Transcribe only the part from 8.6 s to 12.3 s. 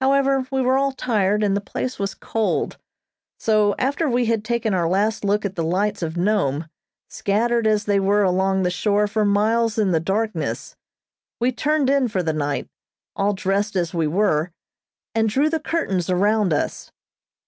the shore for miles in the darkness, we turned in for